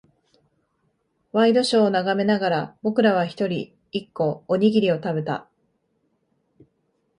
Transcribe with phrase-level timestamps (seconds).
[1.31, 5.47] ワイドショーを眺めながら、僕らは一人、一個、おにぎりを食べた。